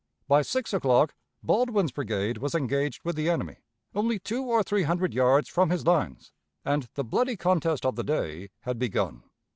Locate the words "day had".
8.03-8.79